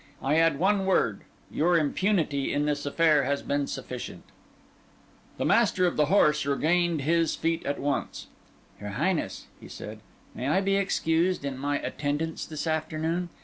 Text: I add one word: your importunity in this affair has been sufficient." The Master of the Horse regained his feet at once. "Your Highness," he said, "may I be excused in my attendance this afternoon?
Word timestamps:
I 0.19 0.35
add 0.37 0.57
one 0.57 0.87
word: 0.87 1.21
your 1.51 1.77
importunity 1.77 2.51
in 2.51 2.65
this 2.65 2.87
affair 2.87 3.23
has 3.25 3.43
been 3.43 3.67
sufficient." 3.67 4.23
The 5.37 5.45
Master 5.45 5.85
of 5.85 5.95
the 5.95 6.07
Horse 6.07 6.43
regained 6.43 7.01
his 7.03 7.35
feet 7.35 7.63
at 7.67 7.79
once. 7.79 8.25
"Your 8.79 8.93
Highness," 8.97 9.45
he 9.59 9.67
said, 9.67 9.99
"may 10.33 10.47
I 10.47 10.59
be 10.59 10.75
excused 10.75 11.45
in 11.45 11.55
my 11.55 11.77
attendance 11.77 12.47
this 12.47 12.65
afternoon? 12.65 13.29